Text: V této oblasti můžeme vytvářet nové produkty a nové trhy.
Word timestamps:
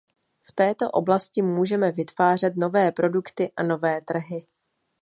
V 0.43 0.51
této 0.51 0.91
oblasti 0.91 1.41
můžeme 1.41 1.91
vytvářet 1.91 2.55
nové 2.55 2.91
produkty 2.91 3.51
a 3.55 3.63
nové 3.63 4.01
trhy. 4.01 4.47